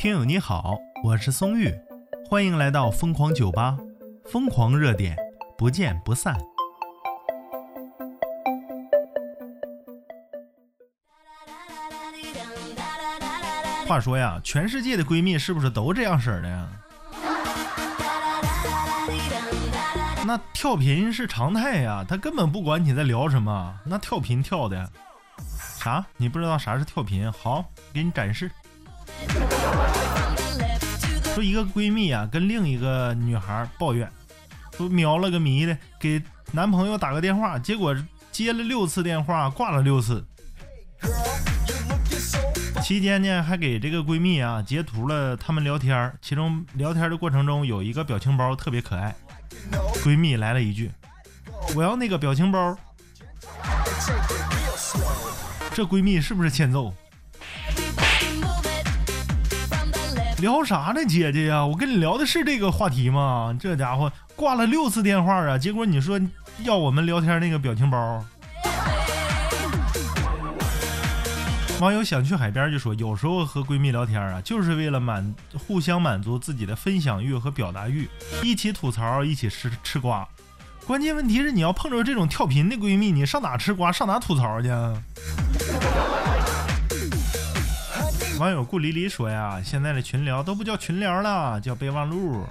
[0.00, 1.70] 听友你好，我是松玉，
[2.26, 3.76] 欢迎来到疯狂酒吧，
[4.24, 5.14] 疯狂热点，
[5.58, 6.34] 不见不散。
[13.86, 16.66] 话说呀，全世界的闺蜜是不是都这样式儿的呀？
[20.26, 24.90] 那跳频是常态呀，他根本不管你在聊什么，那跳频跳的。
[25.78, 26.02] 啥？
[26.16, 27.30] 你不知道啥是跳频？
[27.30, 28.50] 好，给你展示。
[31.34, 34.10] 说一个闺蜜啊，跟另一个女孩抱怨，
[34.76, 37.96] 说瞄了个迷的，给男朋友打个电话，结果
[38.32, 40.24] 接了六次电话，挂了六次。
[42.82, 49.14] 期间呢，还给这个闺蜜啊截图了他们聊天，其中聊天的过程中有一个表情包特别可爱。
[50.02, 50.90] 闺蜜来了一句
[51.76, 52.76] ：“我要那个表情包。”
[55.72, 56.92] 这闺蜜是不是欠揍？
[60.40, 61.64] 聊啥呢，姐姐呀？
[61.64, 63.54] 我跟你聊的是这个话题吗？
[63.60, 65.58] 这家伙挂了六次电话啊！
[65.58, 66.18] 结果你说
[66.62, 68.24] 要我们聊天那个表情包。
[71.78, 78.08] 网友想去海边就说，有时候和闺蜜聊天啊，就是为了满互相满足自己的分享欲和表达欲，
[78.42, 80.26] 一起吐槽，一起吃吃瓜。
[80.86, 84.68] 关键问题是，你要碰着这种跳频的闺蜜，你上哪吃瓜，上哪吐槽去？
[88.40, 92.42] 网友顾离离说呀，现在的群聊都不叫群聊了，叫备忘录。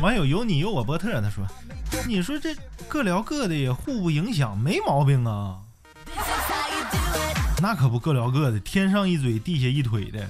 [0.00, 1.46] 网友有你有我波特，他说，
[2.06, 2.56] 你说这
[2.88, 5.58] 各聊各的也互不影响，没毛病啊。
[7.60, 10.26] 那可不各聊各的，天上一嘴地下一腿的，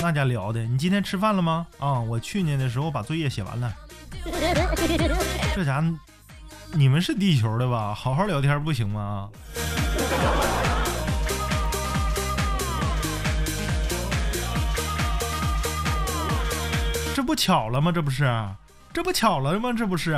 [0.00, 0.64] 那家聊的。
[0.64, 1.64] 你今天吃饭了吗？
[1.78, 3.72] 啊，我去年的时候把作业写完了。
[5.54, 5.80] 这家
[6.72, 7.94] 你们是地球的吧？
[7.94, 9.30] 好好聊天不行吗？
[17.14, 17.90] 这不巧了吗？
[17.92, 18.48] 这不是，
[18.92, 19.72] 这不巧了吗？
[19.76, 20.12] 这不是。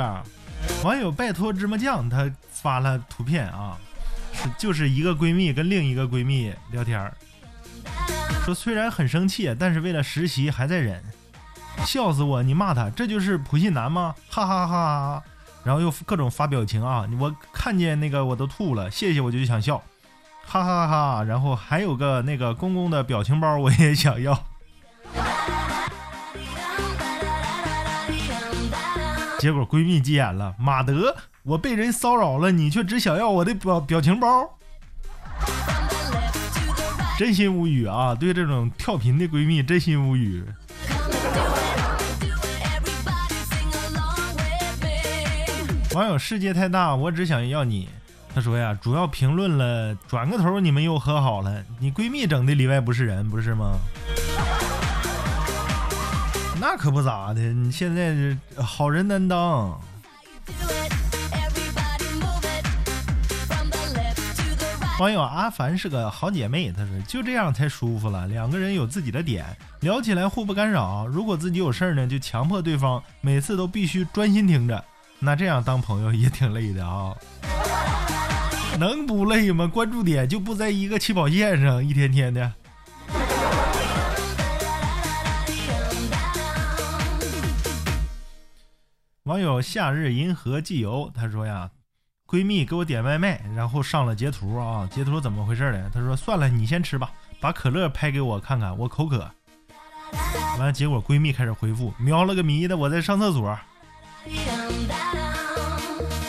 [0.83, 3.75] 网友拜托芝麻酱，他发了图片啊，
[4.33, 7.11] 是就是一个闺蜜跟另一个闺蜜聊天
[8.45, 11.03] 说虽然很生气，但是为了实习还在忍，
[11.85, 12.43] 笑死我！
[12.43, 14.15] 你骂他，这就是普信男吗？
[14.29, 15.23] 哈哈哈哈！
[15.63, 19.77] 然后又各种发表情啊，我看见那个我都吐了，谢谢我就想笑，
[20.45, 21.23] 哈哈哈！
[21.23, 24.43] 然后还有个那个公公的表情包我也想要。
[29.39, 34.27] 结果闺蜜急眼了，马德，我被人骚扰了，你却只想要我的表表情包，
[37.17, 38.13] 真心无语啊！
[38.13, 40.43] 对这种跳频的闺蜜，真心无语。
[45.93, 47.89] 网友世界太大，我只想要你。
[48.33, 53.73] 他说呀，主要评论了，转个头你们又和好了，你闺蜜整的里外不是人，不是吗？
[56.61, 59.77] 那可不咋的，你现在好人难当。
[64.97, 69.45] 网友阿凡是个好姐妹，她说就这样才舒服了，两个人有自己的点，
[69.81, 71.05] 聊起来互不干扰。
[71.05, 74.85] 如果自己有事儿呢，就强迫对方每次都必须专心听着，
[75.23, 77.15] 那这样当朋友也挺累的啊。
[78.79, 79.67] 能不累吗？
[79.67, 82.51] 关注点就不在一个起跑线上，一天天的。
[89.23, 91.69] 网友夏日银河寄游，他说呀，
[92.25, 95.89] 闺蜜给我点外卖，然后上了截图啊，截图怎么回事呢？
[95.93, 99.29] 他说算了，你先吃吧，把可乐拍给我看看，我口渴。
[100.57, 103.55] 完了，结果闺蜜开始回复，瞄了个迷的，我在上厕所。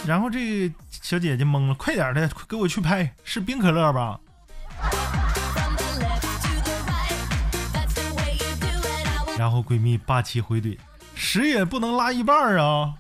[0.07, 4.19] 然后这小姐姐懵了，快点的，给我去拍，是冰可乐吧？
[9.39, 10.77] 然后闺蜜霸气回怼。
[11.15, 12.95] 屎也不能拉一半啊！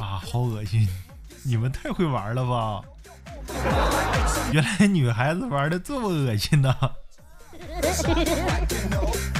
[0.00, 0.86] 啊，好恶心！
[1.42, 2.82] 你们太会玩了吧？
[4.52, 6.74] 原来女孩子玩的这么恶心呐！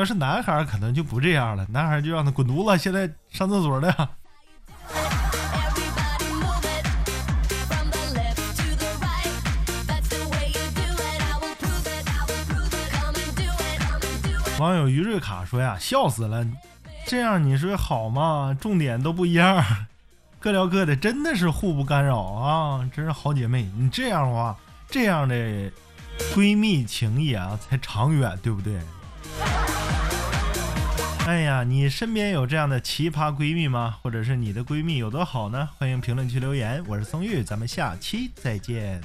[0.00, 3.94] 要是男孩可能就不这样了，男孩就让他滚犊子，现在上厕所呢。
[14.58, 16.46] 网友于瑞卡说呀，笑死了，
[17.06, 18.56] 这样你说好吗？
[18.58, 19.62] 重点都不一样，
[20.38, 22.88] 各聊各的，真的是互不干扰啊！
[22.96, 24.56] 真是好姐妹，你这样的话，
[24.88, 25.34] 这样的
[26.34, 28.80] 闺蜜情谊啊才长远，对不对？
[31.26, 33.98] 哎呀，你身边有这样的奇葩闺蜜吗？
[34.02, 35.68] 或者是你的闺蜜有多好呢？
[35.78, 39.00] 欢迎评论区留言，我是松玉，咱们下期再见。